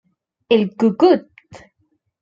El 0.57 0.63
"¡Cu-cut! 0.77 1.27